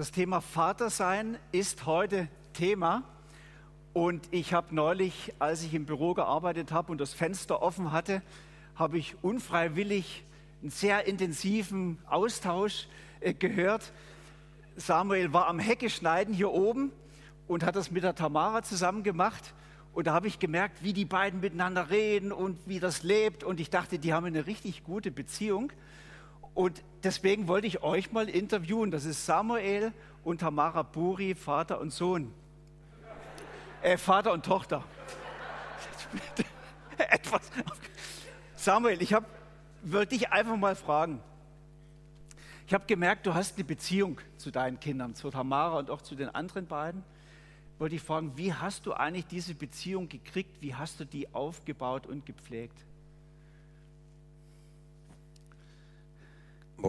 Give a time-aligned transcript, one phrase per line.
[0.00, 3.02] Das Thema Vatersein ist heute Thema.
[3.92, 8.22] Und ich habe neulich, als ich im Büro gearbeitet habe und das Fenster offen hatte,
[8.76, 10.24] habe ich unfreiwillig
[10.62, 12.88] einen sehr intensiven Austausch
[13.20, 13.92] äh, gehört.
[14.74, 16.92] Samuel war am Hecke schneiden hier oben
[17.46, 19.52] und hat das mit der Tamara zusammen gemacht.
[19.92, 23.44] Und da habe ich gemerkt, wie die beiden miteinander reden und wie das lebt.
[23.44, 25.70] Und ich dachte, die haben eine richtig gute Beziehung.
[26.54, 28.90] Und deswegen wollte ich euch mal interviewen.
[28.90, 29.92] Das ist Samuel
[30.24, 32.32] und Tamara Buri, Vater und Sohn.
[33.82, 34.84] Äh, Vater und Tochter.
[36.98, 37.50] Etwas.
[38.56, 39.14] Samuel, ich
[39.82, 41.20] wollte dich einfach mal fragen.
[42.66, 46.14] Ich habe gemerkt, du hast eine Beziehung zu deinen Kindern, zu Tamara und auch zu
[46.14, 47.02] den anderen beiden.
[47.78, 50.60] Wollte ich fragen, wie hast du eigentlich diese Beziehung gekriegt?
[50.60, 52.84] Wie hast du die aufgebaut und gepflegt?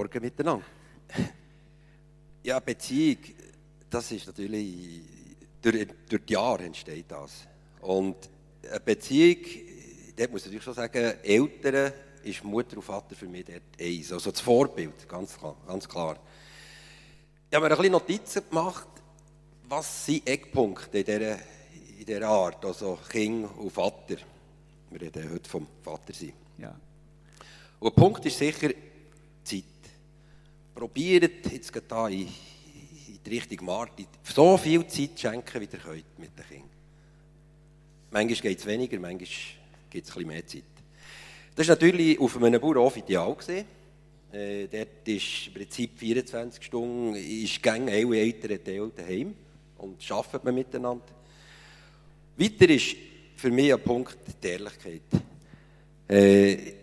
[0.01, 0.65] Morgen miteinander.
[2.43, 3.19] Ja, Beziehung,
[3.87, 5.01] das ist natürlich,
[5.61, 7.47] durch, durch die Jahre entsteht das.
[7.81, 8.15] Und
[8.67, 9.37] eine Beziehung,
[10.17, 14.11] dort muss ich natürlich schon sagen, Eltern ist Mutter und Vater für mich dort eins.
[14.11, 15.55] Also das Vorbild, ganz klar.
[15.67, 16.17] Ganz klar.
[17.47, 18.87] Ich habe mir ein bisschen Notizen gemacht,
[19.69, 21.35] was sind Eckpunkte in dieser,
[21.99, 24.15] in dieser Art, also Kind und Vater.
[24.89, 26.33] Wir reden heute vom Vater sein.
[26.57, 26.73] Ja.
[27.79, 28.71] Und ein Punkt ist sicher.
[30.73, 36.19] Probiert jetzt gerade hier in, die Richtung Martin so viel Zeit schenken, wie ihr könnt
[36.19, 36.69] mit den Kindern.
[38.11, 39.27] Manchmal geht es weniger, manchmal
[39.89, 40.63] gibt es bisschen mehr Zeit.
[41.55, 43.35] Das war natürlich auf einem Bauernhof ideal.
[43.35, 43.65] Gewesen.
[44.31, 49.35] Äh, dort ist im Prinzip 24 Stunden, ist gang alle Eltern Teil daheim
[49.77, 51.05] und arbeitet man miteinander.
[52.37, 52.95] Weiter ist
[53.35, 55.01] für mich ein Punkt die Ehrlichkeit.
[56.07, 56.80] Äh,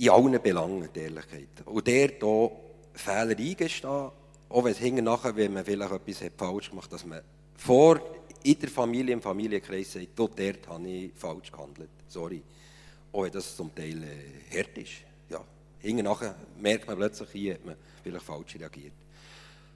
[0.00, 1.48] in allen Belangen die Ehrlichkeit.
[1.66, 2.50] Und der hier
[2.94, 4.10] Fehler eingestehen,
[4.48, 7.20] auch wenn es hinten nachher, wenn man vielleicht etwas hat falsch gemacht hat, dass man
[7.56, 8.00] vor
[8.42, 11.90] in der Familie, im Familienkreis sagt, dort habe ich falsch gehandelt.
[12.08, 12.42] Sorry.
[13.12, 14.92] Auch wenn das zum Teil äh, hart ist.
[15.28, 15.44] Ja.
[15.80, 18.94] Hinten nachher merkt man plötzlich, hier hat man vielleicht falsch reagiert.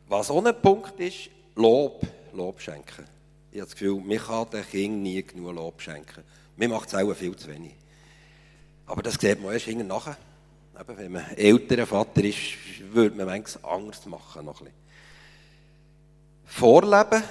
[0.09, 2.01] Was auch ein Punkt ist, Lob,
[2.33, 3.05] Lob schenken.
[3.53, 6.25] Ich habe das Gefühl, man kann den Kindern nie genug Lob schenken.
[6.57, 7.75] Mir macht es auch viel zu wenig.
[8.87, 10.17] Aber das sieht man erst hinten nachher.
[10.79, 12.39] Eben, wenn man älterer Vater ist,
[12.93, 14.45] würde man manchmal Angst machen.
[14.45, 14.85] Noch ein bisschen.
[16.45, 17.23] Vorleben,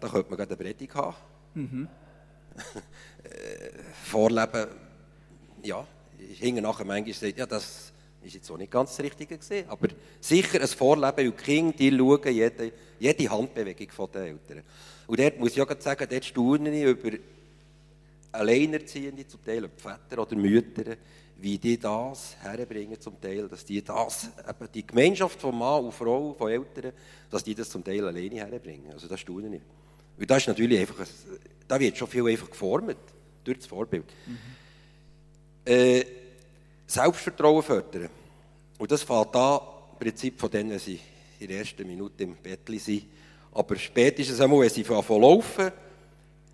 [0.00, 1.16] da könnte man gerade eine Predigt haben.
[1.54, 1.88] Mhm.
[4.04, 4.66] Vorleben,
[5.62, 5.86] ja,
[6.18, 9.88] hinten nachher manchmal sagt, ja, das ist jetzt auch nicht ganz das Richtige gesehen, aber
[10.20, 14.62] sicher ein Vorleben, weil die Kinder, die schauen jede, jede Handbewegung der Eltern.
[15.06, 17.16] Und dort muss ich auch sagen, dort staune ich über
[18.32, 20.96] Alleinerziehende, zum Teil Väter oder Mütter,
[21.38, 25.92] wie die das herbringen zum Teil, dass die das, eben die Gemeinschaft von Mann und
[25.92, 26.92] Frau, von Eltern,
[27.30, 28.92] dass die das zum Teil alleine herbringen.
[28.92, 29.62] Also das staune ich.
[30.18, 31.06] Und das ist natürlich einfach,
[31.66, 32.96] da wird schon viel einfach geformt,
[33.42, 34.04] durch das Vorbild.
[34.26, 34.38] Mhm.
[35.64, 36.04] Äh,
[36.86, 38.10] Selbstvertrauen fördern.
[38.78, 39.60] Und das fängt an,
[39.92, 41.00] im Prinzip von denen, wenn sie
[41.38, 43.04] in der ersten Minute im Bett sind.
[43.52, 45.72] Aber spätestens einmal, wenn sie anfangen laufen,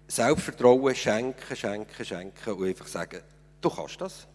[0.08, 3.20] Selbstvertrauen schenken, schenken, schenken und einfach sagen,
[3.60, 4.26] du kannst das.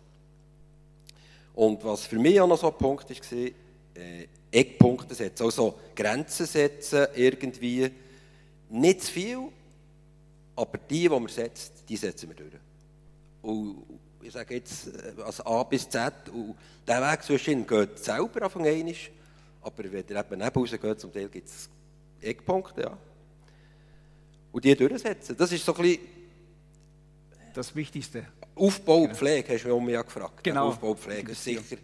[1.54, 6.46] Und was für mich auch noch so ein Punkt war, äh, Eckpunkte setzen, also Grenzen
[6.46, 7.90] setzen, irgendwie
[8.70, 9.40] nicht zu viel,
[10.56, 12.54] aber die, die man setzt, die setzen wir durch.
[13.42, 13.84] Und
[14.22, 14.90] ich sage jetzt,
[15.26, 16.56] also A bis Z, und
[16.88, 18.94] der Weg zwischen geht selber auf einmal,
[19.62, 21.70] aber wenn ihr eben rausgeht, zum Teil gibt es
[22.22, 22.98] Eckpunkte, ja.
[24.52, 25.36] Und die durchsetzen.
[25.38, 26.02] Das ist so ein bisschen
[27.54, 28.26] das Wichtigste.
[28.56, 30.44] Aufbau und Pflege, hast du mich ja gefragt.
[30.44, 30.68] Genau.
[30.68, 31.78] Aufbau und Pflege, ist sicher.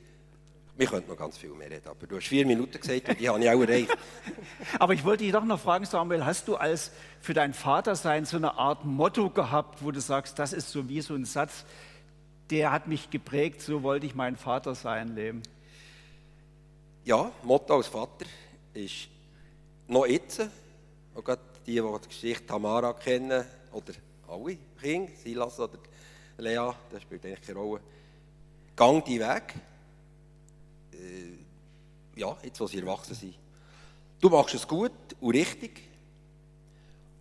[0.78, 3.28] Wir könnten noch ganz viel mehr reden, aber du hast vier Minuten gesagt und die
[3.28, 3.98] habe ich auch erreicht.
[4.80, 8.38] aber ich wollte dich doch noch fragen, Samuel, hast du als für dein Vatersein so
[8.38, 11.66] eine Art Motto gehabt, wo du sagst, das ist so wie so ein Satz,
[12.52, 15.42] der hat mich geprägt, so wollte ich mein Vatersein leben?
[17.06, 18.26] Ja, Motto als Vater
[18.76, 19.08] ist
[19.88, 20.48] noch jetzt,
[21.16, 23.94] und gerade die, die die Geschichte Tamara kennen, oder
[24.30, 25.78] alle Kinder, Silas oder
[26.38, 27.82] Lea, das spielt eigentlich keine Rolle.
[28.76, 29.56] Gang die Weg.
[30.94, 33.36] Äh, ja, jetzt, wo sie erwachsen sind.
[34.20, 35.82] Du machst es gut und richtig.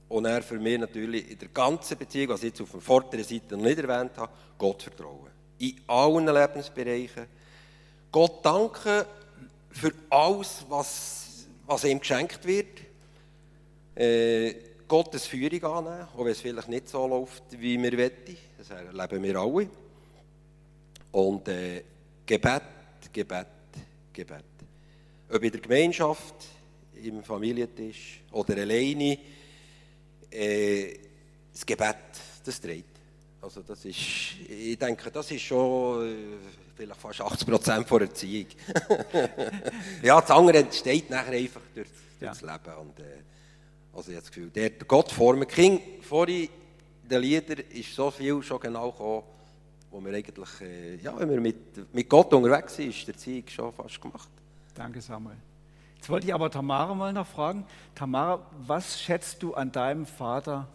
[0.08, 3.24] Und er für mich natürlich in der ganzen Beziehung, was ich jetzt auf der vorderen
[3.24, 5.30] Seite noch nicht erwähnt habe, Gott vertrauen.
[5.58, 7.26] In allen Lebensbereichen.
[8.12, 9.04] Gott danken
[9.70, 12.85] für alles, was, was ihm geschenkt wird.
[13.96, 14.54] Äh,
[14.86, 18.36] Gottes Führung annehmen, auch wenn es vielleicht nicht so läuft, wie wir wollen.
[18.58, 19.68] Das erleben wir alle.
[21.12, 21.82] Und äh,
[22.24, 22.62] Gebet,
[23.12, 23.46] Gebet,
[24.12, 24.44] Gebet.
[25.28, 26.34] Ob in der Gemeinschaft,
[26.94, 29.18] in im Familientisch oder alleine.
[30.30, 30.98] Äh,
[31.52, 31.96] das Gebet,
[32.44, 32.84] das dreht.
[33.40, 33.96] Also das ist,
[34.48, 36.14] ich denke, das ist schon äh,
[36.76, 38.46] vielleicht fast 80 Prozent der Erziehung.
[40.02, 41.88] ja, das andere entsteht nachher einfach durch,
[42.20, 42.76] durch das Leben.
[42.78, 43.35] Und, äh,
[43.96, 46.50] also ich habe das Gefühl, der Gott formt King vorhin
[47.02, 49.22] in den Liedern ist so viel schon genau gekommen,
[49.90, 53.44] wo wir eigentlich, äh, ja, wenn wir mit, mit Gott unterwegs sind, ist der Erziehung
[53.48, 54.28] schon fast gemacht.
[54.74, 55.36] Danke, Samuel.
[55.94, 57.64] Jetzt wollte ich aber Tamara mal noch fragen.
[57.94, 60.68] Tamara, was schätzt du an deinem Vater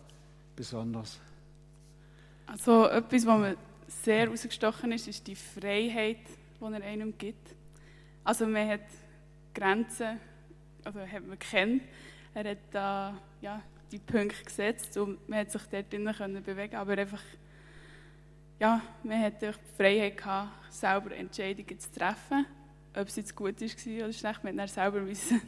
[0.56, 1.20] besonders?
[2.48, 3.58] Also etwas, was mir
[3.88, 6.18] sehr herausgestochen ist, ist die Freiheit,
[6.60, 7.56] die er einem gibt.
[8.24, 8.82] Also man hat
[9.54, 10.20] Grenzen,
[10.84, 11.84] also hat man kennt.
[12.34, 13.62] Er hat da ja,
[13.92, 17.22] die Punkte gesetzt und man hat sich dort drinnen können bewegen aber einfach,
[18.60, 22.46] ja, man hat die Freiheit gehabt, selber Entscheidungen zu treffen,
[22.96, 25.42] ob es jetzt gut ist oder schlecht, man hat selber müssen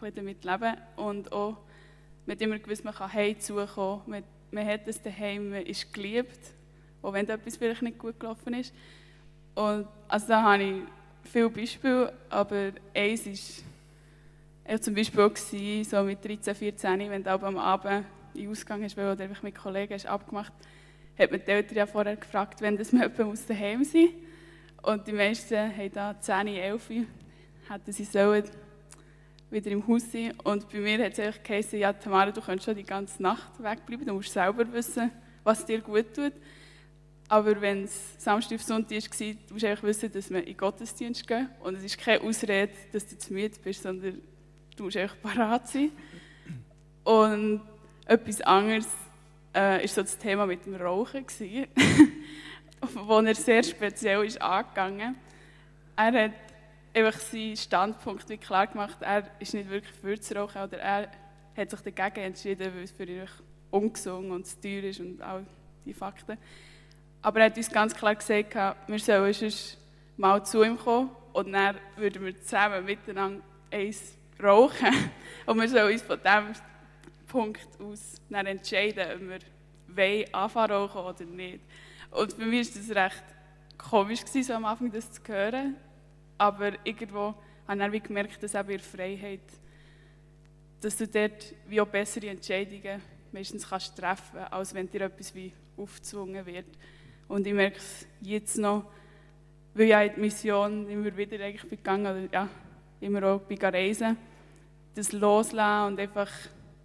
[0.14, 1.56] damit leben und auch,
[2.28, 4.24] hat immer gewusst, man kann heimzukommen, man
[4.54, 6.38] man hat es daheim, man ist geliebt,
[7.02, 8.72] auch wenn etwas vielleicht nicht gut gelaufen ist.
[9.54, 10.82] Und also da habe ich
[11.30, 13.64] viele Beispiele, aber eins ist
[14.66, 18.82] ich zum Beispiel auch so mit 13, 14, wenn du am Abend in den Ausgang
[18.82, 20.52] hast, du einfach mit Kollegen hast abgemacht
[21.18, 24.08] hat man die Eltern ja vorher gefragt, wenn das jemand aus daheim sein
[24.82, 26.90] Und die meisten haben da 10, 11,
[27.68, 28.44] hätten sie sollen
[29.50, 30.32] wieder im Haus sein.
[30.42, 33.62] Und bei mir hat es einfach geheißen, ja Tamara, du kannst schon die ganze Nacht
[33.62, 35.10] wegbleiben, du musst selber wissen,
[35.44, 36.32] was dir gut tut.
[37.28, 40.56] Aber wenn es Samstag auf Sonntag war, du musst einfach wissen, dass wir in den
[40.56, 41.48] Gottesdienst gehen.
[41.60, 44.20] Und es ist keine Ausrede, dass du zu müde bist, sondern
[44.76, 45.90] du musst einfach parat sein.
[47.04, 47.60] Und
[48.06, 48.88] etwas anderes
[49.52, 51.66] äh, so das Thema mit dem Rauchen gewesen,
[52.94, 55.16] wo er sehr speziell ist angegangen.
[55.96, 56.32] Er hat
[56.94, 61.08] einfach seinen Standpunkt wie klar gemacht, er ist nicht wirklich für zu rauchen oder er
[61.56, 63.26] hat sich dagegen entschieden, weil es für ihn
[63.70, 65.44] ungesund und zu teuer ist und all
[65.84, 66.38] die Fakten.
[67.22, 68.54] Aber er hat uns ganz klar gesagt,
[68.86, 69.52] wir sollen
[70.16, 75.10] mal zu ihm kommen und dann würden wir zusammen miteinander eins rauchen.
[75.46, 76.62] Und wir sollen uns von diesem
[77.26, 81.60] Punkt aus dann entscheiden, ob wir anfangen rauchen oder nicht.
[82.10, 83.24] Und für mich war das recht
[83.76, 85.76] komisch, so am Anfang das zu hören.
[86.38, 87.34] Aber irgendwo
[87.66, 89.40] habe ich gemerkt, dass eben in Freiheit,
[90.80, 93.00] dass du dort wie auch bessere Entscheidungen
[93.32, 96.66] meistens kannst treffen kannst, als wenn dir etwas wie aufgezwungen wird.
[97.28, 98.84] Und ich merke es jetzt noch,
[99.74, 102.48] weil ich in die Mission immer wieder eigentlich gegangen oder ja,
[103.04, 104.16] immer auch bei reisen,
[104.94, 106.30] das loslassen und einfach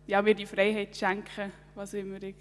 [0.06, 2.36] ja, mir die Freiheit schenken, was immer ich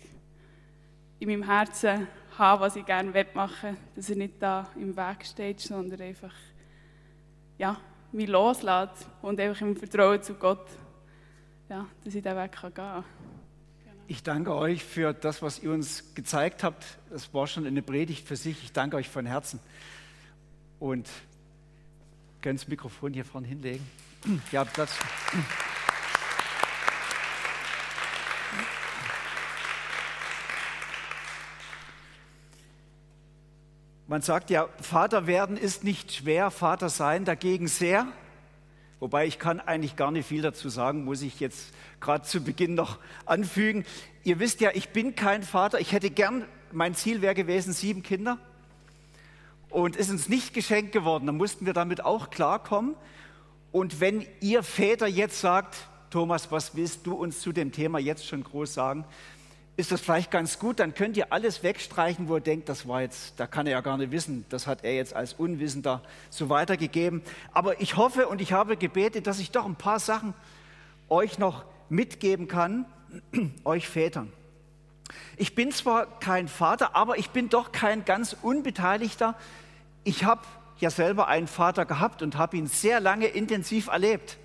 [1.21, 5.61] in meinem Herzen habe, was ich gerne machen dass er nicht da im Weg steht,
[5.61, 6.35] sondern einfach
[7.59, 7.77] ja,
[8.13, 10.67] mich loslässt und einfach im Vertrauen zu Gott,
[11.69, 13.05] ja, dass ich diesen Weg gehen kann.
[14.07, 16.99] Ich danke euch für das, was ihr uns gezeigt habt.
[17.11, 18.65] Das war schon eine Predigt für sich.
[18.65, 19.61] Ich danke euch von Herzen.
[20.79, 21.07] Und
[22.43, 23.87] könnt das Mikrofon hier vorne hinlegen.
[24.53, 24.91] Ja, das.
[34.09, 38.07] Man sagt ja, Vater werden ist nicht schwer, Vater sein dagegen sehr.
[39.01, 42.75] Wobei ich kann eigentlich gar nicht viel dazu sagen, muss ich jetzt gerade zu Beginn
[42.75, 43.85] noch anfügen.
[44.25, 45.79] Ihr wisst ja, ich bin kein Vater.
[45.79, 48.39] Ich hätte gern, mein Ziel wäre gewesen, sieben Kinder.
[49.71, 51.27] Und ist uns nicht geschenkt geworden.
[51.27, 52.95] Da mussten wir damit auch klarkommen.
[53.71, 55.77] Und wenn ihr Väter jetzt sagt,
[56.11, 59.05] Thomas, was willst du uns zu dem Thema jetzt schon groß sagen?
[59.79, 63.03] ist das vielleicht ganz gut, dann könnt ihr alles wegstreichen, wo ihr denkt, das war
[63.03, 66.49] jetzt, da kann er ja gar nicht wissen, das hat er jetzt als Unwissender so
[66.49, 67.23] weitergegeben.
[67.53, 70.35] Aber ich hoffe und ich habe gebetet, dass ich doch ein paar Sachen
[71.09, 72.87] euch noch mitgeben kann,
[73.65, 74.33] euch Vätern.
[75.37, 79.35] Ich bin zwar kein Vater, aber ich bin doch kein ganz Unbeteiligter.
[80.05, 80.43] Ich habe
[80.79, 84.39] ja selber einen Vater gehabt und habe ihn sehr lange intensiv erlebt.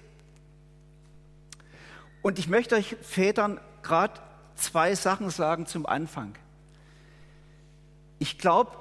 [2.22, 4.20] Und ich möchte euch Vätern gerade
[4.56, 6.36] zwei Sachen sagen zum Anfang.
[8.20, 8.72] Ich glaube,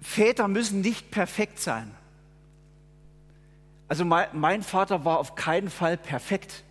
[0.00, 1.94] Väter müssen nicht perfekt sein.
[3.88, 6.64] Also mein, Vater war auf keinen Fall perfekt.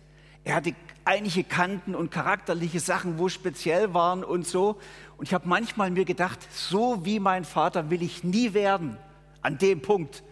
[0.44, 0.74] Er hatte
[1.04, 4.78] einige Kanten und charakterliche Sachen, wo speziell waren und so.
[5.16, 8.96] Und ich habe manchmal mir gedacht, so wie mein Vater will ich nie werden
[9.42, 10.22] an dem Punkt.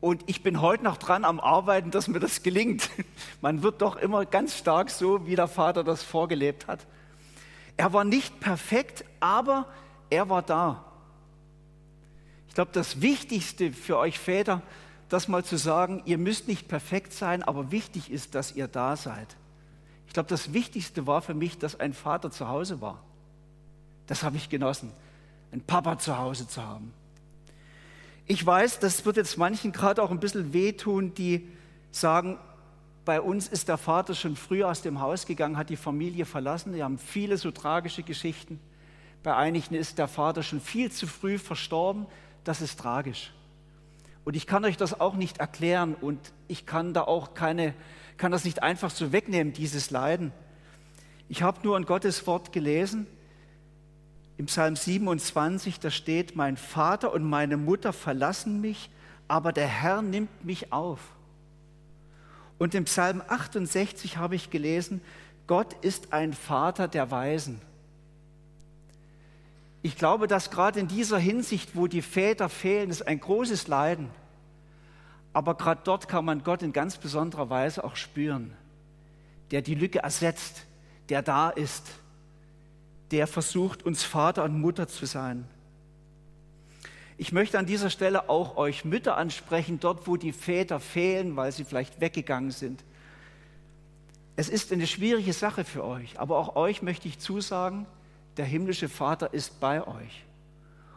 [0.00, 2.88] Und ich bin heute noch dran am Arbeiten, dass mir das gelingt.
[3.42, 6.86] Man wird doch immer ganz stark so, wie der Vater das vorgelebt hat.
[7.76, 9.66] Er war nicht perfekt, aber
[10.08, 10.84] er war da.
[12.48, 14.62] Ich glaube, das Wichtigste für euch Väter,
[15.08, 18.96] das mal zu sagen, ihr müsst nicht perfekt sein, aber wichtig ist, dass ihr da
[18.96, 19.36] seid.
[20.10, 23.00] Ich glaube, das Wichtigste war für mich, dass ein Vater zu Hause war.
[24.08, 24.90] Das habe ich genossen,
[25.52, 26.92] einen Papa zu Hause zu haben.
[28.26, 31.46] Ich weiß, das wird jetzt manchen gerade auch ein bisschen wehtun, die
[31.92, 32.38] sagen,
[33.04, 36.74] bei uns ist der Vater schon früh aus dem Haus gegangen, hat die Familie verlassen.
[36.74, 38.58] Wir haben viele so tragische Geschichten.
[39.22, 42.06] Bei einigen ist der Vater schon viel zu früh verstorben.
[42.42, 43.32] Das ist tragisch.
[44.24, 47.74] Und ich kann euch das auch nicht erklären und ich kann da auch keine,
[48.20, 50.30] kann das nicht einfach so wegnehmen, dieses Leiden.
[51.30, 53.06] Ich habe nur ein Gottes Wort gelesen.
[54.36, 58.90] Im Psalm 27, da steht, mein Vater und meine Mutter verlassen mich,
[59.26, 61.00] aber der Herr nimmt mich auf.
[62.58, 65.00] Und im Psalm 68 habe ich gelesen,
[65.46, 67.62] Gott ist ein Vater der Weisen.
[69.80, 74.10] Ich glaube, dass gerade in dieser Hinsicht, wo die Väter fehlen, ist ein großes Leiden.
[75.32, 78.56] Aber gerade dort kann man Gott in ganz besonderer Weise auch spüren,
[79.50, 80.66] der die Lücke ersetzt,
[81.08, 81.86] der da ist,
[83.10, 85.46] der versucht, uns Vater und Mutter zu sein.
[87.16, 91.52] Ich möchte an dieser Stelle auch euch Mütter ansprechen, dort wo die Väter fehlen, weil
[91.52, 92.82] sie vielleicht weggegangen sind.
[94.36, 97.86] Es ist eine schwierige Sache für euch, aber auch euch möchte ich zusagen,
[98.38, 100.24] der himmlische Vater ist bei euch.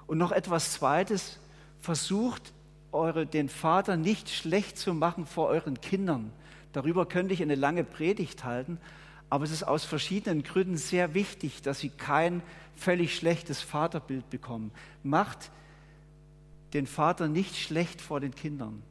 [0.07, 1.39] Und noch etwas Zweites,
[1.81, 2.52] versucht
[2.93, 6.31] eure, den Vater nicht schlecht zu machen vor euren Kindern.
[6.71, 8.79] Darüber könnte ich eine lange Predigt halten,
[9.29, 12.41] aber es ist aus verschiedenen Gründen sehr wichtig, dass sie kein
[12.75, 14.71] völlig schlechtes Vaterbild bekommen.
[15.03, 15.51] Macht
[16.73, 18.81] den Vater nicht schlecht vor den Kindern.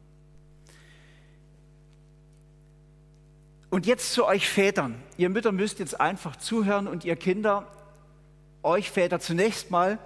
[3.70, 5.02] Und jetzt zu euch Vätern.
[5.16, 7.66] Ihr Mütter müsst jetzt einfach zuhören und ihr Kinder,
[8.62, 9.98] euch Väter zunächst mal,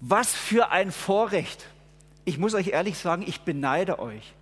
[0.00, 1.66] was für ein Vorrecht.
[2.24, 4.34] Ich muss euch ehrlich sagen, ich beneide euch.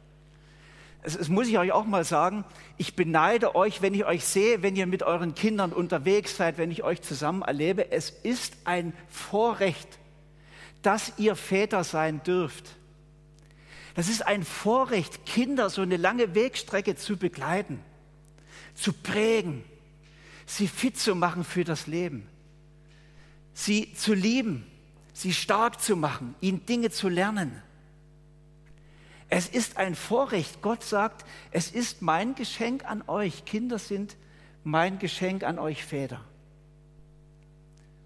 [1.04, 2.44] Es muss ich euch auch mal sagen,
[2.78, 6.70] ich beneide euch, wenn ich euch sehe, wenn ihr mit euren Kindern unterwegs seid, wenn
[6.70, 7.90] ich euch zusammen erlebe.
[7.90, 9.98] Es ist ein Vorrecht,
[10.82, 12.76] dass ihr Väter sein dürft.
[13.94, 17.80] Das ist ein Vorrecht, Kinder so eine lange Wegstrecke zu begleiten,
[18.74, 19.64] zu prägen,
[20.46, 22.26] sie fit zu machen für das Leben,
[23.54, 24.66] sie zu lieben,
[25.12, 27.60] sie stark zu machen, ihnen Dinge zu lernen.
[29.34, 30.60] Es ist ein Vorrecht.
[30.60, 33.46] Gott sagt, es ist mein Geschenk an euch.
[33.46, 34.14] Kinder sind
[34.62, 36.20] mein Geschenk an euch Väter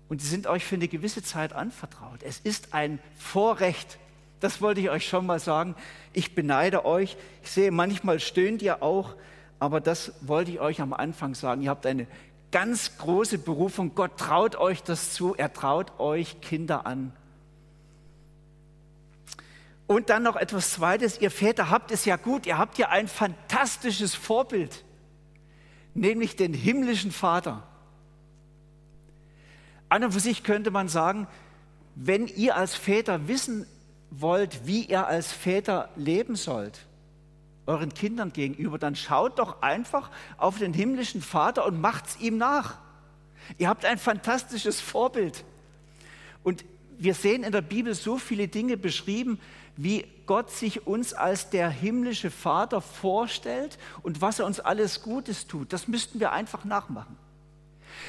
[0.09, 2.23] und sie sind euch für eine gewisse Zeit anvertraut.
[2.23, 3.99] Es ist ein Vorrecht.
[4.39, 5.75] Das wollte ich euch schon mal sagen.
[6.13, 7.17] Ich beneide euch.
[7.43, 9.17] Ich sehe, manchmal stöhnt ihr auch,
[9.59, 11.61] aber das wollte ich euch am Anfang sagen.
[11.61, 12.07] Ihr habt eine
[12.53, 13.97] ganz große Berufung.
[13.97, 15.35] Gott traut euch das zu.
[15.35, 17.13] Er traut euch Kinder an.
[19.87, 21.21] Und dann noch etwas Zweites.
[21.21, 22.47] Ihr Väter habt es ja gut.
[22.47, 24.85] Ihr habt ja ein fantastisches Vorbild,
[25.95, 27.63] nämlich den himmlischen Vater.
[29.89, 31.29] An und für sich könnte man sagen,
[31.95, 33.67] wenn ihr als Väter wissen
[34.11, 36.81] wollt, wie ihr als Väter leben sollt,
[37.67, 42.79] euren Kindern gegenüber, dann schaut doch einfach auf den himmlischen Vater und macht's ihm nach.
[43.59, 45.45] Ihr habt ein fantastisches Vorbild.
[46.43, 46.65] Und
[46.99, 49.39] wir sehen in der Bibel so viele Dinge beschrieben,
[49.77, 55.47] wie Gott sich uns als der himmlische Vater vorstellt und was er uns alles Gutes
[55.47, 55.73] tut.
[55.73, 57.17] Das müssten wir einfach nachmachen.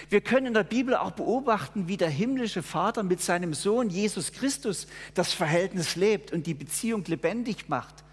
[0.10, 4.32] Wir können in der Bibel auch beobachten, wie der himmlische Vater mit seinem Sohn Jesus
[4.32, 8.04] Christus das Verhältnis lebt und die Beziehung lebendig macht.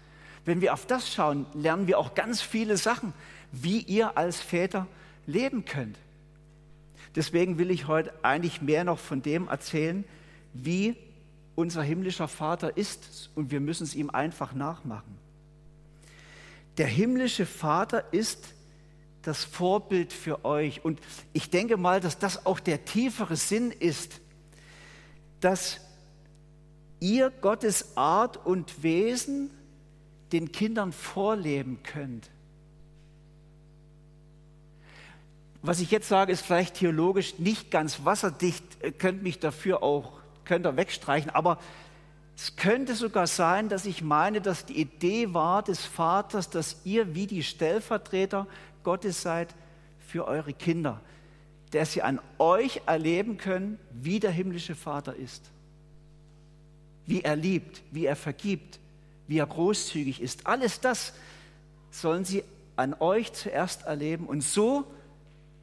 [0.43, 3.13] Wenn wir auf das schauen, lernen wir auch ganz viele Sachen,
[3.51, 4.87] wie ihr als Väter
[5.25, 5.97] leben könnt.
[7.15, 10.03] Deswegen will ich heute eigentlich mehr noch von dem erzählen,
[10.63, 10.95] wie
[11.55, 15.17] unser himmlischer Vater ist und wir müssen es ihm einfach nachmachen.
[16.77, 18.53] Der himmlische Vater ist
[19.21, 20.83] das Vorbild für euch.
[20.83, 20.99] Und
[21.33, 24.19] ich denke mal, dass das auch der tiefere Sinn ist,
[25.39, 25.79] dass
[26.99, 29.49] ihr Gottes Art und Wesen
[30.31, 32.29] den Kindern vorleben könnt.
[35.61, 38.63] Was ich jetzt sage, ist vielleicht theologisch nicht ganz wasserdicht,
[38.99, 41.59] könnt mich dafür auch, könnt ihr wegstreichen, aber
[42.35, 47.15] es könnte sogar sein, dass ich meine, dass die Idee war des Vaters, dass ihr
[47.15, 48.45] wie die Stellvertreter
[48.83, 49.55] Gottes seid
[49.99, 50.99] für eure Kinder,
[51.71, 55.49] dass sie an euch erleben können, wie der himmlische Vater ist,
[57.05, 58.79] wie er liebt, wie er vergibt,
[59.27, 60.45] wie er großzügig ist.
[60.45, 61.13] Alles das
[61.89, 62.43] sollen sie
[62.75, 64.85] an euch zuerst erleben und so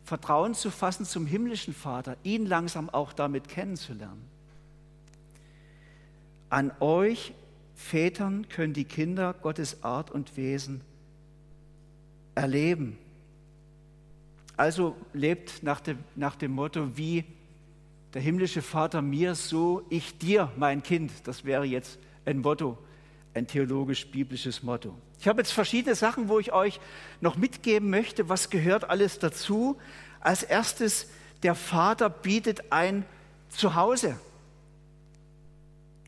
[0.05, 4.32] Vertrauen zu fassen zum himmlischen Vater, ihn langsam auch damit kennenzulernen.
[6.53, 7.33] An euch
[7.75, 10.83] Vätern können die Kinder Gottes Art und Wesen
[12.35, 12.99] erleben.
[14.59, 17.25] Also lebt nach dem, nach dem Motto, wie
[18.13, 21.11] der himmlische Vater mir, so ich dir, mein Kind.
[21.25, 22.77] Das wäre jetzt ein Motto,
[23.33, 24.95] ein theologisch-biblisches Motto.
[25.21, 26.81] Ich habe jetzt verschiedene Sachen, wo ich euch
[27.23, 29.79] noch mitgeben möchte, was gehört alles dazu.
[30.21, 31.09] Als erstes,
[31.43, 33.07] der Vater bietet ein
[33.49, 34.19] Zuhause.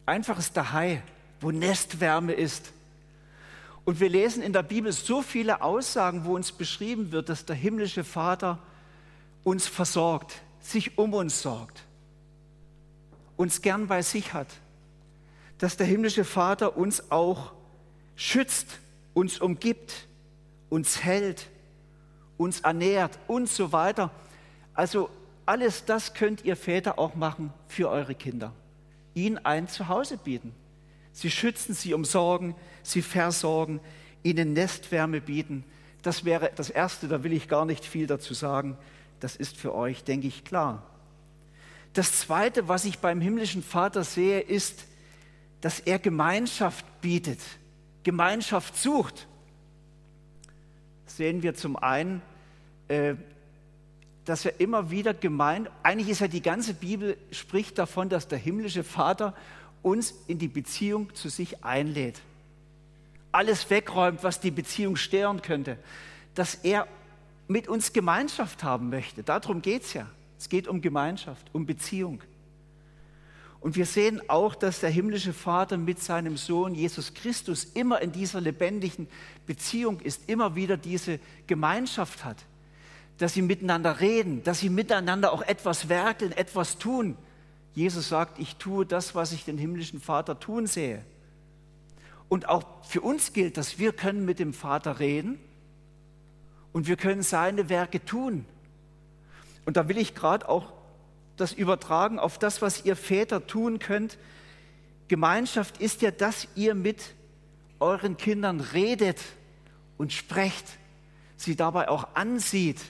[0.07, 1.03] Einfaches Dahai,
[1.41, 2.73] wo Nestwärme ist.
[3.85, 7.57] Und wir lesen in der Bibel so viele Aussagen, wo uns beschrieben wird, dass der
[7.57, 8.59] himmlische Vater
[9.45, 11.85] uns versorgt, sich um uns sorgt,
[13.37, 14.49] uns gern bei sich hat,
[15.59, 17.53] dass der himmlische Vater uns auch
[18.17, 18.79] schützt,
[19.13, 20.07] uns umgibt,
[20.71, 21.49] uns hält,
[22.39, 24.11] uns ernährt und so weiter.
[24.73, 25.11] Also
[25.47, 28.53] alles das könnt ihr Väter auch machen für eure Kinder.
[29.15, 30.55] Ihnen ein Zuhause bieten.
[31.13, 33.81] Sie schützen, sie umsorgen, sie versorgen,
[34.25, 35.65] ihnen Nestwärme bieten.
[36.03, 38.77] Das wäre das Erste, da will ich gar nicht viel dazu sagen.
[39.21, 40.83] Das ist für euch, denke ich, klar.
[41.93, 44.87] Das Zweite, was ich beim himmlischen Vater sehe, ist,
[45.61, 47.39] dass er Gemeinschaft bietet,
[48.03, 49.29] Gemeinschaft sucht.
[51.07, 52.21] Sehen wir zum einen,
[52.89, 53.15] äh,
[54.25, 58.39] dass er immer wieder gemeint, eigentlich ist ja die ganze Bibel spricht davon, dass der
[58.39, 59.35] himmlische Vater
[59.83, 62.21] uns in die Beziehung zu sich einlädt.
[63.33, 65.79] Alles wegräumt, was die Beziehung stören könnte.
[66.35, 66.87] Dass er
[67.49, 69.23] mit uns Gemeinschaft haben möchte.
[69.23, 70.07] Darum geht es ja.
[70.39, 72.23] Es geht um Gemeinschaft, um Beziehung.
[73.61, 78.13] Und wir sehen auch, dass der himmlische Vater mit seinem Sohn Jesus Christus immer in
[78.13, 79.09] dieser lebendigen
[79.47, 82.45] Beziehung ist, immer wieder diese Gemeinschaft hat,
[83.19, 87.17] dass sie miteinander reden, dass sie miteinander auch etwas werkeln, etwas tun.
[87.75, 91.05] Jesus sagt, ich tue das, was ich den himmlischen Vater tun sehe.
[92.29, 95.39] Und auch für uns gilt, dass wir können mit dem Vater reden
[96.73, 98.45] und wir können seine Werke tun.
[99.65, 100.73] Und da will ich gerade auch
[101.37, 104.19] das übertragen auf das, was ihr Väter tun könnt.
[105.09, 107.15] Gemeinschaft ist ja, dass ihr mit
[107.81, 109.21] euren Kindern redet
[109.99, 110.67] und sprecht,
[111.37, 112.81] sie dabei auch ansieht.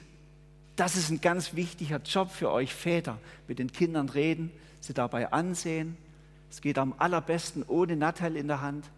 [0.77, 3.19] Das ist ein ganz wichtiger Job für euch Väter.
[3.47, 5.97] Mit den Kindern reden, sie dabei ansehen.
[6.51, 8.91] Es geht am allerbesten ohne Nattel in der Hand.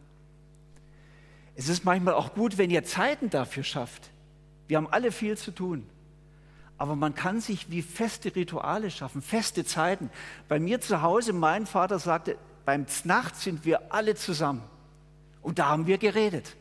[1.55, 4.11] Es ist manchmal auch gut, wenn ihr Zeiten dafür schafft.
[4.69, 5.87] Wir haben alle viel zu tun.
[6.79, 10.11] Aber man kann sich wie feste Rituale schaffen, feste Zeiten.
[10.49, 12.37] Bei mir zu Hause, mein Vater sagte,
[12.67, 14.63] beim Znacht sind wir alle zusammen.
[15.41, 16.57] Und da haben wir geredet.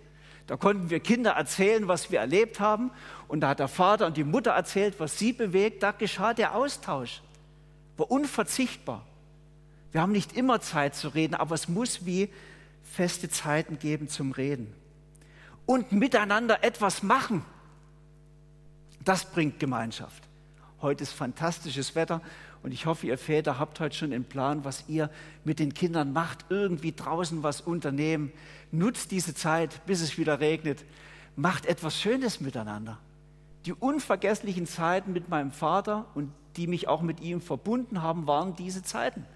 [0.48, 2.92] Da konnten wir Kinder erzählen, was wir erlebt haben.
[3.28, 5.82] Und da hat der Vater und die Mutter erzählt, was sie bewegt.
[5.82, 7.22] Da geschah der Austausch.
[7.98, 9.06] War unverzichtbar.
[9.92, 12.30] Wir haben nicht immer Zeit zu reden, aber es muss wie
[12.84, 14.74] feste Zeiten geben zum Reden.
[15.66, 17.44] Und miteinander etwas machen.
[19.04, 20.24] Das bringt Gemeinschaft.
[20.82, 22.22] Heute ist fantastisches Wetter
[22.66, 25.12] und ich hoffe, ihr Väter habt heute schon einen Plan, was ihr
[25.44, 26.46] mit den Kindern macht.
[26.50, 28.32] Irgendwie draußen was unternehmen.
[28.72, 30.84] Nutzt diese Zeit, bis es wieder regnet.
[31.36, 32.98] Macht etwas Schönes miteinander.
[33.68, 38.56] Die unvergesslichen Zeiten mit meinem Vater und die mich auch mit ihm verbunden haben, waren
[38.56, 39.28] diese Zeiten.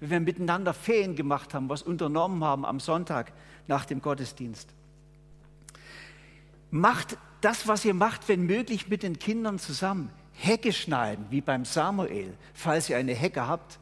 [0.00, 3.34] Wenn wir miteinander Ferien gemacht haben, was unternommen haben am Sonntag
[3.68, 4.70] nach dem Gottesdienst.
[6.70, 10.08] Macht das, was ihr macht, wenn möglich mit den Kindern zusammen.
[10.42, 13.78] Hecke schneiden, wie beim Samuel, falls ihr eine Hecke habt.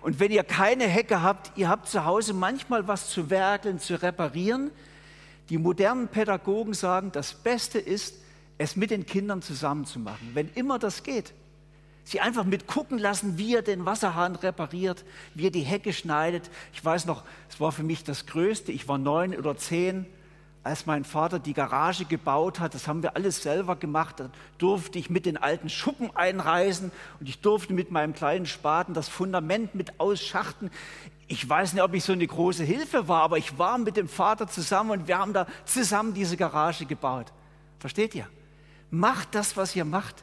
[0.00, 4.00] Und wenn ihr keine Hecke habt, ihr habt zu Hause manchmal was zu werkeln, zu
[4.00, 4.70] reparieren.
[5.48, 8.14] Die modernen Pädagogen sagen, das Beste ist,
[8.58, 11.34] es mit den Kindern zusammen zu machen, wenn immer das geht.
[12.04, 16.48] Sie einfach mit gucken lassen, wie er den Wasserhahn repariert, wie er die Hecke schneidet.
[16.72, 18.70] Ich weiß noch, es war für mich das Größte.
[18.70, 20.06] Ich war neun oder zehn
[20.64, 24.98] als mein Vater die Garage gebaut hat, das haben wir alles selber gemacht, da durfte
[24.98, 29.74] ich mit den alten Schuppen einreisen und ich durfte mit meinem kleinen Spaten das Fundament
[29.74, 30.70] mit ausschachten.
[31.26, 34.08] Ich weiß nicht, ob ich so eine große Hilfe war, aber ich war mit dem
[34.08, 37.32] Vater zusammen und wir haben da zusammen diese Garage gebaut.
[37.80, 38.28] Versteht ihr?
[38.90, 40.22] Macht das, was ihr macht,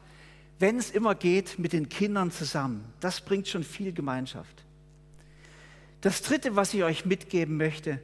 [0.59, 2.85] wenn es immer geht, mit den Kindern zusammen.
[2.99, 4.63] Das bringt schon viel Gemeinschaft.
[6.01, 7.99] Das Dritte, was ich euch mitgeben möchte,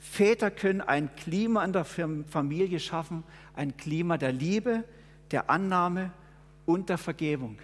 [0.00, 3.22] Väter können ein Klima in der Familie schaffen,
[3.54, 4.82] ein Klima der Liebe,
[5.30, 6.10] der Annahme
[6.64, 7.58] und der Vergebung.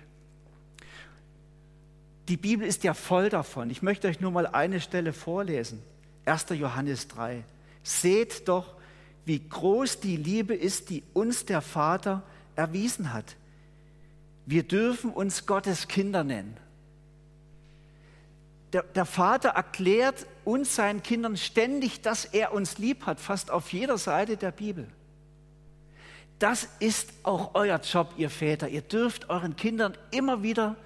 [2.29, 3.71] Die Bibel ist ja voll davon.
[3.71, 5.83] Ich möchte euch nur mal eine Stelle vorlesen.
[6.27, 6.47] 1.
[6.51, 7.43] Johannes 3.
[7.83, 8.75] Seht doch,
[9.25, 12.23] wie groß die Liebe ist, die uns der Vater
[12.55, 13.37] erwiesen hat.
[14.45, 16.57] Wir dürfen uns Gottes Kinder nennen.
[18.77, 23.73] Der, der Vater erklärt uns seinen Kindern ständig, dass er uns lieb hat, fast auf
[23.73, 24.87] jeder Seite der Bibel.
[26.39, 28.69] Das ist auch euer Job, ihr Väter.
[28.69, 30.77] Ihr dürft euren Kindern immer wieder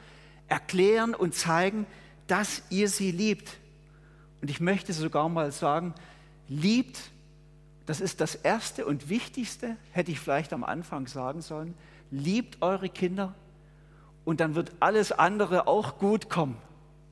[0.46, 1.84] erklären und zeigen,
[2.28, 3.56] dass ihr sie liebt.
[4.40, 5.92] Und ich möchte sogar mal sagen,
[6.46, 7.10] liebt,
[7.86, 11.74] das ist das Erste und Wichtigste, hätte ich vielleicht am Anfang sagen sollen,
[12.12, 13.34] liebt eure Kinder
[14.24, 16.56] und dann wird alles andere auch gut kommen.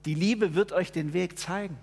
[0.05, 1.77] Die Liebe wird euch den Weg zeigen.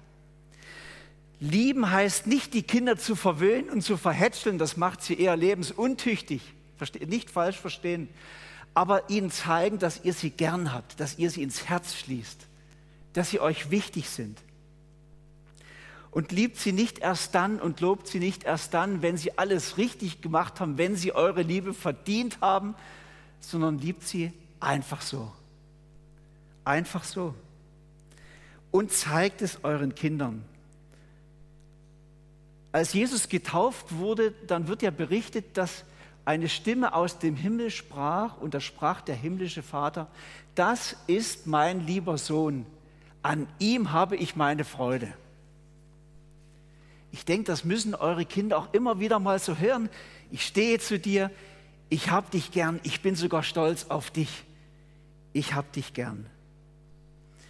[1.39, 6.41] Lieben heißt nicht, die Kinder zu verwöhnen und zu verhätscheln, das macht sie eher lebensuntüchtig,
[7.08, 8.08] nicht falsch verstehen,
[8.73, 12.47] aber ihnen zeigen, dass ihr sie gern habt, dass ihr sie ins Herz schließt,
[13.13, 14.41] dass sie euch wichtig sind.
[16.12, 19.78] Und liebt sie nicht erst dann und lobt sie nicht erst dann, wenn sie alles
[19.78, 22.75] richtig gemacht haben, wenn sie eure Liebe verdient haben,
[23.41, 25.34] sondern liebt sie einfach so.
[26.63, 27.36] Einfach so
[28.75, 30.43] und zeigt es euren Kindern.
[32.73, 35.85] Als Jesus getauft wurde, dann wird ja berichtet, dass
[36.25, 40.07] eine Stimme aus dem Himmel sprach, und da sprach der himmlische Vater,
[40.55, 42.65] das ist mein lieber Sohn,
[43.21, 45.13] an ihm habe ich meine Freude.
[47.13, 49.89] Ich denke, das müssen eure Kinder auch immer wieder mal so hören.
[50.31, 51.31] Ich stehe zu dir,
[51.88, 54.43] ich habe dich gern, ich bin sogar stolz auf dich.
[55.31, 56.25] Ich habe dich gern.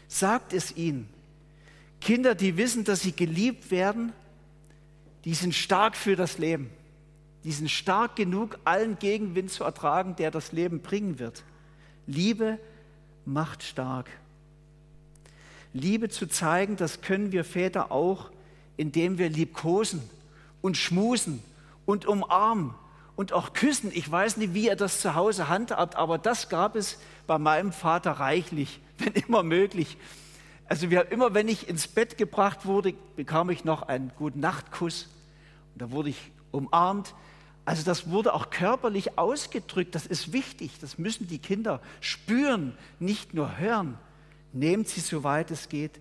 [0.08, 1.15] Sagt es ihnen.
[2.02, 4.14] Kinder, die wissen, dass sie geliebt werden,
[5.24, 6.70] die sind stark für das Leben.
[7.44, 11.44] Die sind stark genug, allen Gegenwind zu ertragen, der das Leben bringen wird.
[12.08, 12.60] Liebe
[13.26, 14.10] macht stark.
[15.74, 18.32] Liebe zu zeigen, das können wir Väter auch,
[18.78, 20.02] indem wir liebkosen
[20.62, 21.44] und schmusen
[21.86, 22.74] und umarmen
[23.16, 23.92] und auch küssen.
[23.94, 27.72] Ich weiß nicht, wie ihr das zu Hause handhabt, aber das gab es bei meinem
[27.72, 29.98] Vater reichlich, wenn immer möglich.
[30.68, 35.10] Also wir, immer wenn ich ins Bett gebracht wurde, bekam ich noch einen guten Nachtkuss
[35.74, 37.14] und da wurde ich umarmt.
[37.66, 39.96] Also das wurde auch körperlich ausgedrückt.
[39.96, 40.80] Das ist wichtig.
[40.80, 43.98] Das müssen die Kinder spüren, nicht nur hören.
[44.54, 46.00] Nehmt sie, soweit es geht,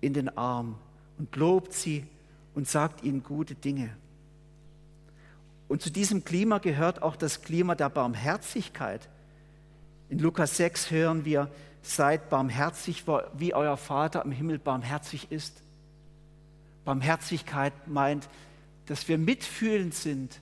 [0.00, 0.78] in den Arm
[1.18, 2.06] und lobt sie
[2.54, 3.96] und sagt ihnen gute Dinge.
[5.68, 9.08] Und zu diesem Klima gehört auch das Klima der Barmherzigkeit.
[10.08, 11.50] In Lukas 6 hören wir,
[11.86, 13.04] seid barmherzig,
[13.36, 15.62] wie euer Vater im Himmel barmherzig ist.
[16.84, 18.28] Barmherzigkeit meint,
[18.86, 20.40] dass wir mitfühlend sind,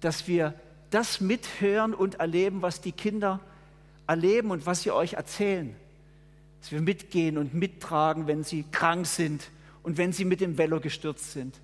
[0.00, 0.54] dass wir
[0.90, 3.40] das mithören und erleben, was die Kinder
[4.06, 5.74] erleben und was sie euch erzählen.
[6.60, 9.50] Dass wir mitgehen und mittragen, wenn sie krank sind
[9.82, 11.60] und wenn sie mit dem Velo gestürzt sind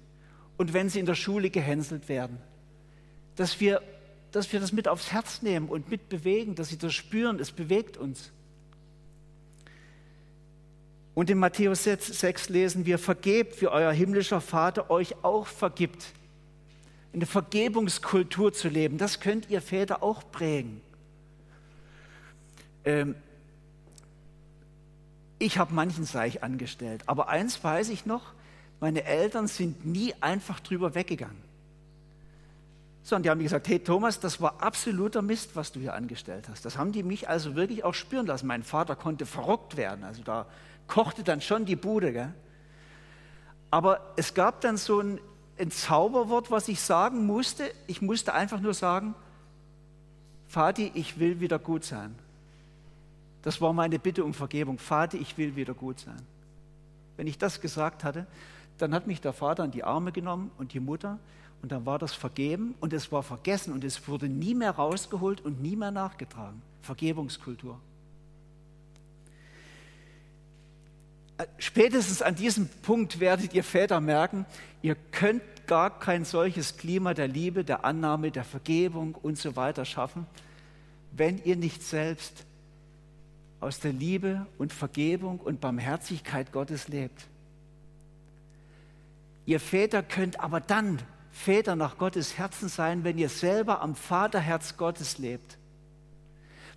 [0.56, 2.38] und wenn sie in der Schule gehänselt werden.
[3.34, 3.82] Dass wir,
[4.30, 7.96] dass wir das mit aufs Herz nehmen und mitbewegen, dass sie das spüren, es bewegt
[7.96, 8.32] uns.
[11.16, 16.12] Und in Matthäus 6 lesen wir, vergebt, wie euer himmlischer Vater euch auch vergibt.
[17.14, 20.82] Eine Vergebungskultur zu leben, das könnt ihr Väter auch prägen.
[22.84, 23.14] Ähm,
[25.38, 28.34] ich habe manchen Seich angestellt, aber eins weiß ich noch,
[28.80, 31.42] meine Eltern sind nie einfach drüber weggegangen.
[33.02, 36.66] Sondern die haben gesagt, hey Thomas, das war absoluter Mist, was du hier angestellt hast.
[36.66, 38.46] Das haben die mich also wirklich auch spüren lassen.
[38.46, 40.04] Mein Vater konnte verrockt werden.
[40.04, 40.44] Also da
[40.88, 42.12] kochte dann schon die Bude.
[42.12, 42.32] Gell?
[43.70, 45.20] Aber es gab dann so ein,
[45.58, 47.70] ein Zauberwort, was ich sagen musste.
[47.86, 49.14] Ich musste einfach nur sagen,
[50.48, 52.14] Vati, ich will wieder gut sein.
[53.42, 54.78] Das war meine Bitte um Vergebung.
[54.78, 56.20] Vati, ich will wieder gut sein.
[57.16, 58.26] Wenn ich das gesagt hatte,
[58.78, 61.18] dann hat mich der Vater in die Arme genommen und die Mutter
[61.62, 65.40] und dann war das vergeben und es war vergessen und es wurde nie mehr rausgeholt
[65.40, 66.60] und nie mehr nachgetragen.
[66.82, 67.80] Vergebungskultur.
[71.58, 74.46] Spätestens an diesem Punkt werdet ihr Väter merken,
[74.82, 79.84] ihr könnt gar kein solches Klima der Liebe, der Annahme, der Vergebung und so weiter
[79.84, 80.26] schaffen,
[81.12, 82.44] wenn ihr nicht selbst
[83.60, 87.26] aus der Liebe und Vergebung und Barmherzigkeit Gottes lebt.
[89.44, 90.98] Ihr Väter könnt aber dann
[91.30, 95.58] Väter nach Gottes Herzen sein, wenn ihr selber am Vaterherz Gottes lebt,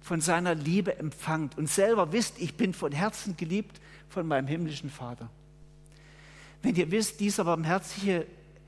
[0.02, 4.90] von seiner Liebe empfangt und selber wisst, ich bin von Herzen geliebt von meinem himmlischen
[4.90, 5.30] Vater.
[6.62, 8.26] Wenn ihr wisst, dieser barmherzige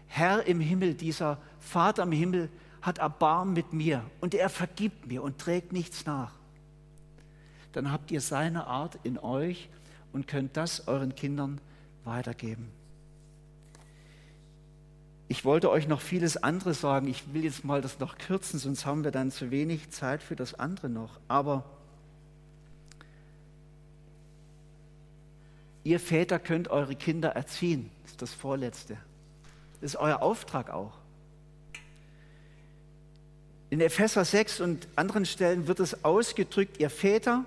[0.08, 2.50] Herr im Himmel, dieser Vater im Himmel
[2.82, 6.32] hat Erbarmen mit mir und er vergibt mir und trägt nichts nach,
[7.74, 9.70] dann habt ihr seine Art in euch
[10.12, 11.62] und könnt das euren Kindern
[12.04, 12.70] weitergeben.
[15.32, 17.08] Ich wollte euch noch vieles andere sagen.
[17.08, 20.36] Ich will jetzt mal das noch kürzen, sonst haben wir dann zu wenig Zeit für
[20.36, 21.22] das andere noch.
[21.30, 21.64] Aber
[25.86, 27.90] Ihr Väter könnt eure Kinder erziehen.
[28.02, 28.98] Das ist das Vorletzte.
[29.80, 30.98] Das ist euer Auftrag auch.
[33.70, 37.46] In Epheser 6 und anderen Stellen wird es ausgedrückt, ihr Väter,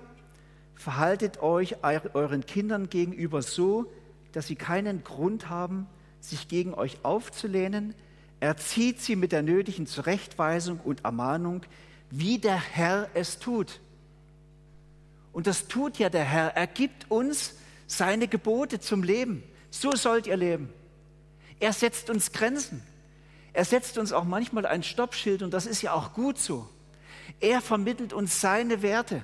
[0.73, 3.85] verhaltet euch euren Kindern gegenüber so,
[4.31, 5.85] dass sie keinen Grund haben,
[6.29, 7.95] sich gegen euch aufzulehnen.
[8.39, 11.61] Erzieht sie mit der nötigen Zurechtweisung und Ermahnung,
[12.09, 13.79] wie der Herr es tut.
[15.31, 16.55] Und das tut ja der Herr.
[16.55, 17.55] Er gibt uns
[17.87, 19.43] seine Gebote zum Leben.
[19.69, 20.69] So sollt ihr leben.
[21.59, 22.81] Er setzt uns Grenzen.
[23.53, 26.69] Er setzt uns auch manchmal ein Stoppschild und das ist ja auch gut so.
[27.39, 29.23] Er vermittelt uns seine Werte.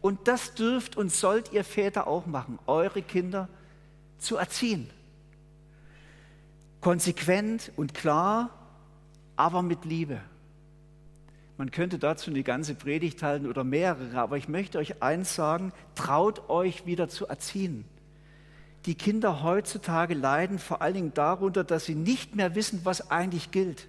[0.00, 3.48] Und das dürft und sollt ihr Väter auch machen, eure Kinder
[4.18, 4.90] zu erziehen.
[6.80, 8.50] Konsequent und klar,
[9.36, 10.20] aber mit Liebe.
[11.56, 15.72] Man könnte dazu eine ganze Predigt halten oder mehrere, aber ich möchte euch eins sagen,
[15.96, 17.84] traut euch wieder zu erziehen.
[18.86, 23.50] Die Kinder heutzutage leiden vor allen Dingen darunter, dass sie nicht mehr wissen, was eigentlich
[23.50, 23.88] gilt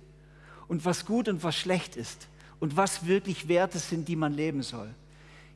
[0.67, 2.27] und was gut und was schlecht ist
[2.59, 4.89] und was wirklich Werte sind, die man leben soll.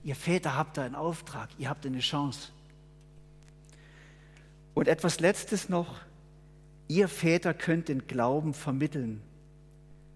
[0.04, 2.50] Ihr Väter habt da einen Auftrag, ihr habt eine Chance.
[4.76, 5.96] Und etwas Letztes noch,
[6.88, 9.22] ihr Väter könnt den Glauben vermitteln.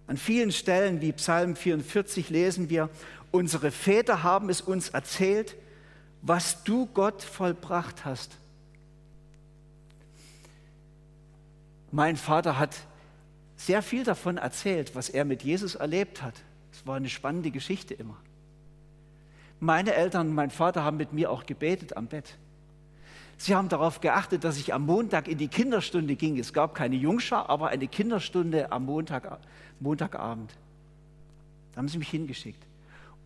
[0.06, 2.88] An vielen Stellen wie Psalm 44 lesen wir,
[3.30, 5.54] unsere Väter haben es uns erzählt,
[6.22, 8.36] was du Gott vollbracht hast.
[11.90, 12.76] Mein Vater hat
[13.56, 16.34] sehr viel davon erzählt, was er mit Jesus erlebt hat.
[16.72, 18.16] Es war eine spannende Geschichte immer.
[19.60, 22.36] Meine Eltern und mein Vater haben mit mir auch gebetet am Bett.
[23.40, 26.38] Sie haben darauf geachtet, dass ich am Montag in die Kinderstunde ging.
[26.38, 29.38] Es gab keine Jungschar, aber eine Kinderstunde am Montag,
[29.78, 30.52] Montagabend.
[31.72, 32.60] Da haben sie mich hingeschickt.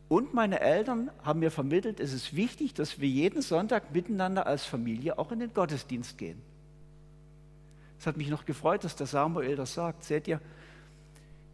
[0.08, 4.66] Und meine Eltern haben mir vermittelt, es ist wichtig, dass wir jeden Sonntag miteinander als
[4.66, 6.38] Familie auch in den Gottesdienst gehen.
[7.98, 10.04] Es hat mich noch gefreut, dass der Samuel das sagt.
[10.04, 10.42] Seht ihr,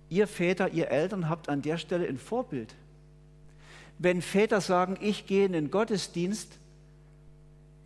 [0.08, 2.74] ihr Väter, ihr Eltern habt an der Stelle ein Vorbild.
[3.98, 6.58] Wenn Väter sagen, ich gehe in den Gottesdienst,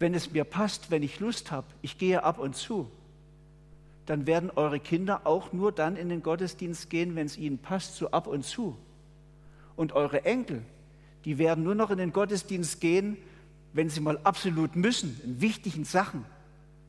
[0.02, 2.90] wenn es mir passt, wenn ich Lust habe, ich gehe ab und zu,
[4.04, 7.94] dann werden eure Kinder auch nur dann in den Gottesdienst gehen, wenn es ihnen passt,
[7.94, 8.76] so ab und zu.
[9.76, 10.62] Und eure Enkel,
[11.24, 13.16] die werden nur noch in den Gottesdienst gehen,
[13.72, 16.24] wenn sie mal absolut müssen, in wichtigen Sachen,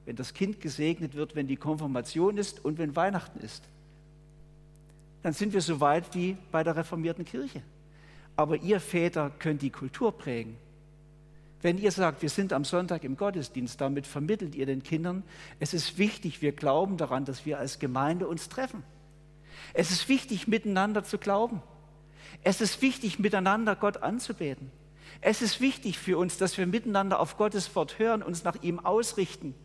[0.06, 3.64] wenn das Kind gesegnet wird, wenn die Konfirmation ist und wenn Weihnachten ist.
[5.22, 7.62] Dann sind wir so weit wie bei der reformierten Kirche.
[8.36, 10.58] Aber ihr Väter könnt die Kultur prägen.
[11.64, 15.24] Wenn ihr sagt, wir sind am Sonntag im Gottesdienst, damit vermittelt ihr den Kindern,
[15.62, 18.84] es ist wichtig, wir glauben daran, dass wir als Gemeinde uns treffen.
[19.74, 21.64] Es ist wichtig, miteinander zu glauben.
[22.44, 24.72] Es ist wichtig, miteinander Gott anzubeten.
[25.22, 28.82] Es ist wichtig für uns, dass wir miteinander auf Gottes Wort hören, uns nach ihm
[28.82, 29.56] ausrichten,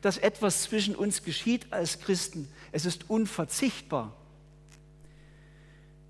[0.00, 2.48] dass etwas zwischen uns geschieht als Christen.
[2.70, 4.14] Es ist unverzichtbar.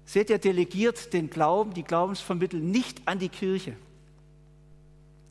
[0.04, 3.76] Seht ihr, delegiert den Glauben, die Glaubensvermittel nicht an die Kirche.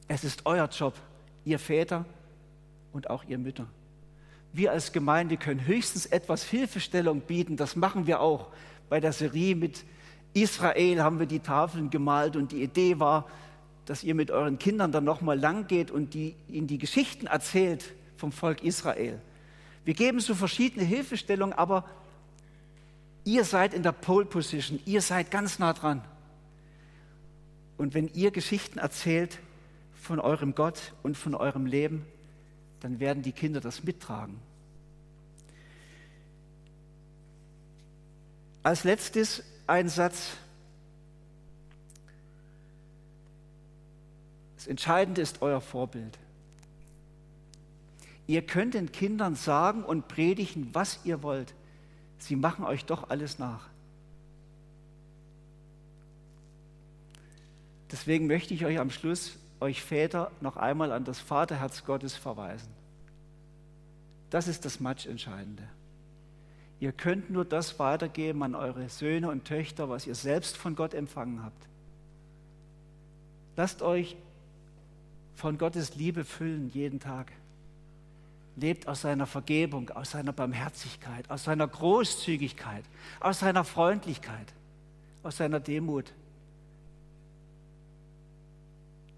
[0.07, 0.93] Es ist euer Job,
[1.43, 2.05] ihr Väter
[2.93, 3.67] und auch ihr Mütter.
[4.53, 7.57] Wir als Gemeinde können höchstens etwas Hilfestellung bieten.
[7.57, 8.47] Das machen wir auch.
[8.89, 9.83] Bei der Serie mit
[10.33, 13.27] Israel haben wir die Tafeln gemalt und die Idee war,
[13.85, 17.93] dass ihr mit euren Kindern dann nochmal lang geht und die, ihnen die Geschichten erzählt
[18.17, 19.19] vom Volk Israel.
[19.85, 21.85] Wir geben so verschiedene Hilfestellungen, aber
[23.23, 26.03] ihr seid in der Pole Position, ihr seid ganz nah dran.
[27.77, 29.39] Und wenn ihr Geschichten erzählt,
[30.07, 32.05] von eurem Gott und von eurem Leben,
[32.79, 34.39] dann werden die Kinder das mittragen.
[38.63, 40.37] Als letztes ein Satz.
[44.55, 46.17] Das Entscheidende ist euer Vorbild.
[48.27, 51.53] Ihr könnt den Kindern sagen und predigen, was ihr wollt.
[52.17, 53.67] Sie machen euch doch alles nach.
[57.91, 62.69] Deswegen möchte ich euch am Schluss euch Väter noch einmal an das Vaterherz Gottes verweisen.
[64.29, 65.63] Das ist das Matschentscheidende.
[66.79, 70.93] Ihr könnt nur das weitergeben an eure Söhne und Töchter, was ihr selbst von Gott
[70.93, 71.67] empfangen habt.
[73.55, 74.15] Lasst euch
[75.33, 77.31] von Gottes Liebe füllen jeden Tag.
[78.55, 82.83] Lebt aus seiner Vergebung, aus seiner Barmherzigkeit, aus seiner Großzügigkeit,
[83.19, 84.53] aus seiner Freundlichkeit,
[85.23, 86.11] aus seiner Demut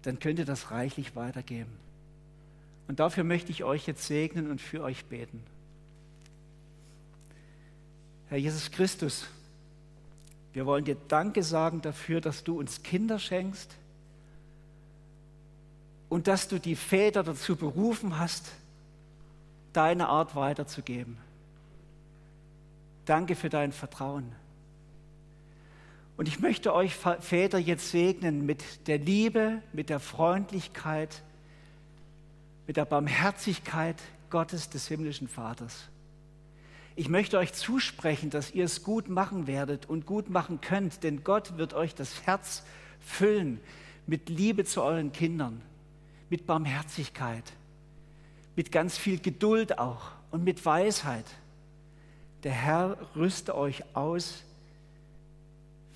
[0.02, 1.72] dann könnt ihr das reichlich weitergeben.
[2.88, 5.42] Und dafür möchte ich euch jetzt segnen und für euch beten.
[8.28, 9.26] Herr Jesus Christus,
[10.52, 13.76] wir wollen dir Danke sagen dafür, dass du uns Kinder schenkst,
[16.10, 18.50] und dass du die Väter dazu berufen hast,
[19.72, 21.16] deine Art weiterzugeben.
[23.06, 24.32] Danke für dein Vertrauen.
[26.20, 31.22] Und ich möchte euch Väter jetzt segnen mit der Liebe, mit der Freundlichkeit,
[32.66, 33.96] mit der Barmherzigkeit
[34.28, 35.88] Gottes des himmlischen Vaters.
[36.94, 41.24] Ich möchte euch zusprechen, dass ihr es gut machen werdet und gut machen könnt, denn
[41.24, 42.64] Gott wird euch das Herz
[43.00, 43.58] füllen
[44.06, 45.62] mit Liebe zu euren Kindern,
[46.28, 47.50] mit Barmherzigkeit,
[48.56, 51.24] mit ganz viel Geduld auch und mit Weisheit.
[52.42, 54.44] Der Herr rüste euch aus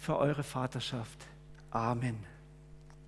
[0.05, 1.27] für eure Vaterschaft.
[1.71, 2.34] Amen.